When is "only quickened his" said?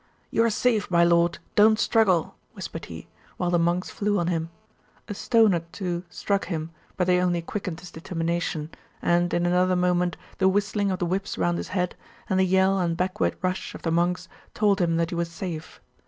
7.21-7.91